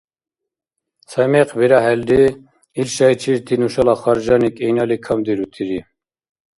[1.09, 2.23] Ца мекъ бирахӀелри,
[2.79, 5.79] ил шайчирти нушала харжани кӀинали камдирутири.